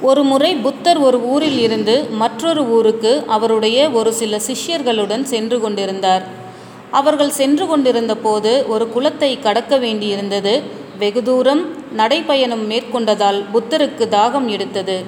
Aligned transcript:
ஒரு 0.00 0.22
முறை 0.22 0.54
புத்தர் 0.54 0.98
ஒரு 0.98 1.18
ஊரில் 1.20 1.58
இருந்து 1.58 2.04
மற்றொரு 2.04 2.62
ஊருக்கு 2.64 3.24
அவருடைய 3.26 3.90
ஒரு 3.90 4.12
சில 4.12 4.36
சிஷ்யர்களுடன் 4.36 5.22
சென்று 5.22 5.60
கொண்டிருந்தார். 5.60 6.22
அவர்கள் 6.90 7.30
சென்று 7.30 7.66
கொண்டிருந்த 7.66 8.16
போது 8.16 8.64
ஒரு 8.68 8.88
குளத்தை 8.88 9.38
கடக்க 9.38 9.78
வேண்டியிருந்தது 9.78 10.62
வெகு 10.98 11.22
தூரம் 11.22 11.62
நடைப்பயணம் 11.96 12.64
மேற்கொண்டதால் 12.70 13.44
புத்தருக்கு 13.52 14.04
தாகம் 14.16 14.46
எடுத்தது. 14.46 15.04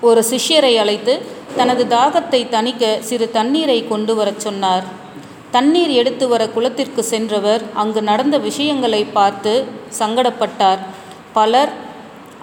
ஒரு 0.00 0.24
சிஷ்யரை 0.30 0.76
அழைத்து 0.78 1.18
தனது 1.56 1.84
தாகத்தை 1.84 2.46
தணிக்க 2.48 2.98
சிறு 3.00 3.30
தண்ணீரை 3.30 3.88
கொண்டு 3.88 4.14
வரச் 4.14 4.40
சொன்னார். 4.40 4.84
தண்ணீர் 5.50 5.90
எடுத்து 5.90 6.28
வர 6.28 6.48
குளத்திற்கு 6.48 7.02
சென்றவர் 7.02 7.62
அங்கு 7.74 8.02
நடந்த 8.02 8.38
விஷயங்களை 8.38 9.04
பார்த்து 9.04 9.64
சங்கடப்பட்டார். 9.98 10.78
பலர் 11.32 11.86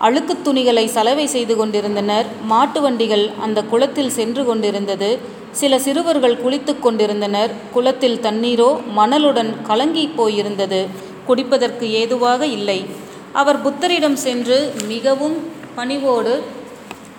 அழுக்குத் 0.02 0.43
துணிகளை 0.43 0.88
சலவை 0.88 1.28
செய்து 1.28 1.55
கொண்டிருந்தனர். 1.55 2.25
மாட்டு 2.43 2.82
வண்டிகள் 2.82 3.29
அந்த 3.42 3.64
குளத்தில் 3.64 4.10
சென்று 4.10 4.46
கொண்டிருந்தது. 4.46 5.20
சில 5.51 5.79
சிறுவர்கள் 5.79 6.42
குளித்து 6.42 6.79
கொண்டிருந்தனர். 6.79 7.51
குளத்தில் 7.71 8.20
தண்ணீரோ 8.20 8.79
மணலுடன் 8.97 9.61
கலங்கி 9.61 10.10
போயிருந்தது. 10.18 10.87
குடிப்பதற்கு 11.28 11.82
ஏதுவாக 11.82 12.46
இல்லை. 12.46 12.86
அவர் 13.34 13.61
புத்தரிடம் 13.61 14.14
சென்று 14.14 14.73
மிகவும் 14.87 15.51
பணிவோடு 15.75 16.43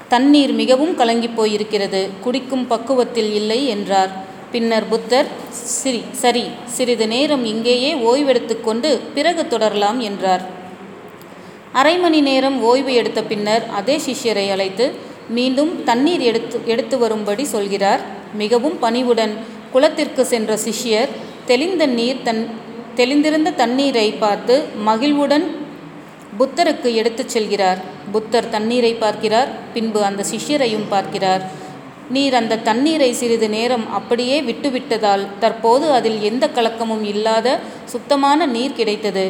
தண்ணீர் 0.08 0.52
மிகவும் 0.52 0.94
கலங்கி 0.94 1.26
போயிருக்கிறது. 1.26 2.08
குடிக்கும் 2.20 2.66
பக்குவத்தில் 2.66 3.34
இல்லை 3.34 3.66
என்றார். 3.66 4.10
பின்னர் 4.50 4.88
புத்தர் 4.88 5.26
சிரி 5.50 6.02
சரி 6.12 6.44
சிறிது 6.64 7.08
நேரம் 7.08 7.44
இங்கேயே 7.44 7.94
ஓய்வெடுத்துக்கொண்டு 7.94 9.00
பிறகு 9.14 9.46
தொடரலாம் 9.46 10.00
என்றார். 10.00 10.55
அரை 11.80 11.94
மணி 12.02 12.20
நேரம் 12.26 12.56
ஓய்வு 12.68 12.92
எடுத்த 13.00 13.20
பின்னர் 13.30 13.64
அதே 13.78 13.96
சிஷ்யரை 14.04 14.44
அழைத்து 14.52 14.84
மீண்டும் 15.36 15.72
தண்ணீர் 15.88 16.22
எடுத்து 16.28 16.56
எடுத்து 16.72 16.96
வரும்படி 17.02 17.44
சொல்கிறார். 17.44 18.02
மிகவும் 18.40 18.76
பணிவுடன் 18.84 19.32
குளத்திற்கு 19.72 20.22
சென்ற 20.32 20.58
சிஷ்யர் 20.64 21.10
தெளிந்த 21.50 21.86
நீர் 21.98 22.22
தன் 22.26 22.42
தெளிந்திருந்த 23.00 23.50
தண்ணீரை 23.62 24.08
பார்த்து 24.22 24.54
மகிழ்வுடன் 24.88 25.44
புத்தருக்கு 26.38 26.88
எடுத்துச் 27.00 27.32
செல்கிறார். 27.34 27.82
புத்தர் 28.14 28.50
தண்ணீரை 28.54 28.92
பார்க்கிறார். 28.94 29.50
பின்பு 29.74 30.00
அந்த 30.08 30.24
சிஷ்யரையும் 30.32 30.88
பார்க்கிறார். 30.94 31.44
நீர் 32.16 32.34
அந்த 32.40 32.60
தண்ணீரை 32.68 33.10
சிறிது 33.20 33.50
நேரம் 33.56 33.86
அப்படியே 33.98 34.38
விட்டுவிட்டதால் 34.48 35.26
தற்போது 35.38 35.86
அதில் 35.98 36.18
எந்த 36.30 36.46
கலக்கமும் 36.56 37.04
இல்லாத 37.12 37.58
சுத்தமான 37.84 38.46
நீர் 38.56 38.78
கிடைத்தது. 38.80 39.26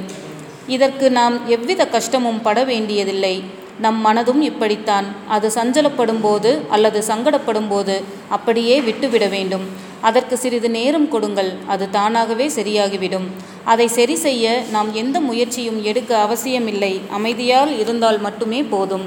இதற்கு 0.67 1.11
நாம் 1.11 1.47
எவ்வித 1.47 1.86
கஷ்டமும் 1.86 2.42
பட 2.42 2.64
வேண்டியதில்லை. 2.64 3.42
நம் 3.81 4.06
மனதும் 4.06 4.41
இப்படித்தான். 4.41 5.05
அது 5.28 5.50
சஞ்சலப்படும் 5.55 6.20
போது 6.20 6.61
அல்லது 6.69 7.03
சங்கடப்படும் 7.09 7.69
போது 7.69 8.03
அப்படியே 8.28 8.81
விட்டுவிட 8.81 9.27
வேண்டும். 9.27 9.64
அதற்கு 10.00 10.37
சிறிது 10.37 10.70
நேரம் 10.70 11.09
கொடுங்கள். 11.09 11.53
அது 11.67 11.91
தானாகவே 11.91 12.47
சரியாகிவிடும். 12.48 13.27
அதை 13.64 13.87
சரி 13.89 14.14
செய்ய 14.14 14.62
நாம் 14.70 14.94
எந்த 14.94 15.20
முயற்சியும் 15.20 15.83
எடுக்க 15.83 16.19
அவசியமில்லை. 16.19 17.00
அமைதியால் 17.19 17.78
இருந்தால் 17.78 18.20
மட்டுமே 18.20 18.62
போதும். 18.62 19.06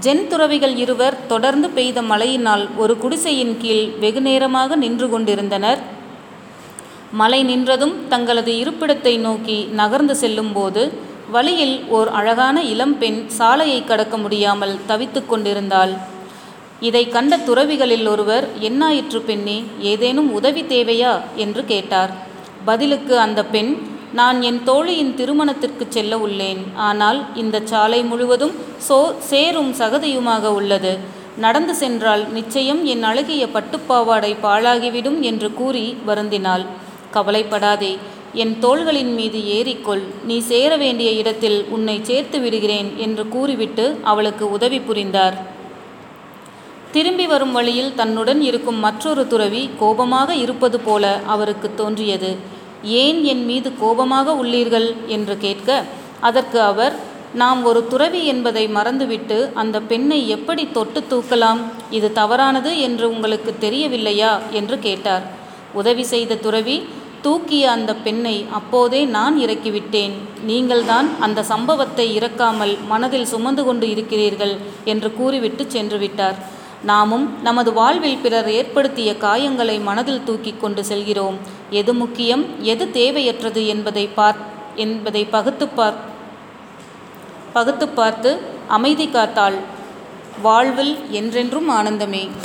ஜென் 0.00 0.26
துறவிகள் 0.26 0.76
இருவர் 0.76 1.26
தொடர்ந்து 1.26 1.70
பெய்த 1.70 2.02
மழையினால் 2.02 2.68
ஒரு 2.76 2.98
குடிசையின் 2.98 3.56
கீழ் 3.58 3.88
வெகு 3.98 4.20
நேரமாக 4.20 4.76
நின்று 4.76 5.10
கொண்டிருந்தனர். 5.10 5.98
மழை 7.12 7.44
நின்றதும் 7.44 7.94
தங்களது 8.08 8.52
இருப்பிடத்தை 8.52 9.18
நோக்கி 9.18 9.68
நகர்ந்து 9.72 10.16
செல்லும்போது 10.16 10.82
வழியில் 11.30 11.84
ஓர் 11.88 12.08
அழகான 12.08 12.62
இளம்பெண் 12.62 13.28
சாலையை 13.28 13.84
கடக்க 13.84 14.16
முடியாமல் 14.16 14.78
தவித்து 14.86 15.26
கொண்டிருந்தாள். 15.26 15.92
இதை 16.80 17.08
கண்ட 17.08 17.36
துறவிகளில் 17.36 18.06
ஒருவர் 18.08 18.46
என்னாயிற்று 18.60 19.20
பெண்ணே 19.20 19.64
ஏதேனும் 19.78 20.32
உதவி 20.32 20.62
தேவையா? 20.62 21.20
என்று 21.36 21.64
கேட்டார். 21.64 22.12
பதிலுக்கு 22.64 23.18
அந்த 23.18 23.44
பெண் 23.44 23.72
நான் 24.12 24.42
என் 24.42 24.60
தோழியின் 24.64 25.14
திருமணத்திற்கு 25.14 25.86
செல்ல 25.88 26.18
உள்ளேன். 26.18 26.62
ஆனால் 26.74 27.24
இந்த 27.34 27.60
சாலை 27.64 28.02
முழுவதும் 28.02 28.54
சோ 28.88 28.98
சேரும் 29.18 29.72
சகதியுமாக 29.72 30.44
உள்ளது. 30.46 30.98
நடந்து 31.36 31.74
சென்றால் 31.74 32.32
நிச்சயம் 32.32 32.84
என் 32.84 33.02
அழகிய 33.02 33.46
பட்டுப்பாவாடை 33.46 34.36
பாழாகிவிடும் 34.42 35.20
என்று 35.20 35.54
கூறி 35.54 35.96
வருந்தினாள். 36.06 36.66
கவலைப்படாதே. 37.10 37.98
என் 38.32 38.58
தோள்களின் 38.60 39.14
மீது 39.14 39.38
ஏறிக்கொள். 39.38 40.02
நீ 40.24 40.38
சேர 40.38 40.76
வேண்டிய 40.76 41.10
இடத்தில் 41.10 41.64
உன்னை 41.68 42.00
சேர்த்து 42.02 42.40
விடுகிறேன் 42.40 42.90
என்று 42.96 43.28
கூறிவிட்டு 43.28 43.98
அவளுக்கு 44.02 44.50
உதவி 44.50 44.80
புரிந்தார். 44.80 45.58
திரும்பி 46.92 47.26
வரும் 47.26 47.52
வழியில் 47.52 47.94
தன்னுடன் 47.94 48.40
இருக்கும் 48.40 48.78
மற்றொரு 48.78 49.26
துறவி 49.26 49.70
கோபமாக 49.78 50.34
இருப்பது 50.34 50.80
போல 50.80 51.20
அவருக்கு 51.26 51.74
தோன்றியது. 51.74 52.36
ஏன் 52.84 53.24
என் 53.24 53.44
மீது 53.44 53.72
கோபமாக 53.76 54.32
உள்ளீர்கள்? 54.32 54.88
என்று 55.06 55.38
கேட்க 55.38 55.82
அதற்கு 56.20 56.60
அவர் 56.60 56.94
நாம் 57.34 57.64
ஒரு 57.64 57.86
துறவி 57.86 58.26
என்பதை 58.26 58.68
மறந்துவிட்டு 58.68 59.50
அந்த 59.54 59.80
பெண்ணை 59.80 60.28
எப்படி 60.28 60.68
தொட்டு 60.72 61.00
தூக்கலாம்? 61.10 61.60
இது 61.90 62.12
தவறானது 62.12 62.80
என்று 62.80 63.08
உங்களுக்கு 63.10 63.54
தெரியவில்லையா? 63.58 64.40
என்று 64.50 64.78
கேட்டார். 64.78 65.22
உதவி 65.72 66.02
செய்த 66.02 66.34
துறவி 66.34 66.82
தூக்கிய 67.22 67.70
அந்த 67.70 67.94
பெண்ணை 67.94 68.46
அப்போதே 68.58 69.04
நான் 69.04 69.38
இறக்கிவிட்டேன். 69.38 70.14
நீங்கள்தான் 70.42 71.08
அந்த 71.20 71.42
சம்பவத்தை 71.42 72.18
இறக்காமல் 72.18 72.78
மனதில் 72.88 73.28
சுமந்து 73.32 73.64
கொண்டு 73.64 73.90
இருக்கிறீர்கள் 73.90 74.54
என்று 74.84 75.14
கூறிவிட்டு 75.14 75.64
சென்று 75.68 75.98
விட்டார் 75.98 76.38
நாமும் 76.84 77.26
நமது 77.42 77.72
வாழ்வில் 77.72 78.20
பிறர் 78.22 78.48
ஏற்படுத்திய 78.50 79.12
காயங்களை 79.24 79.82
மனதில் 79.82 80.24
தூக்கி 80.24 80.52
கொண்டு 80.52 80.84
செல்கிறோம். 80.84 81.36
எது 81.70 81.94
முக்கியம் 81.94 82.44
எது 82.58 82.84
தேவையற்றது 82.92 83.66
என்பதை 83.66 84.06
பார் 84.06 84.38
என்பதை 84.74 85.24
பகுத்து 85.24 85.68
பார் 85.68 85.98
பகுத்து 87.52 87.88
பார்த்து 87.88 88.32
அமைதி 88.68 89.06
காத்தாள் 89.06 89.58
வாழ்வில் 90.42 90.94
என்றென்றும் 91.10 91.68
ஆனந்தமே. 91.68 92.24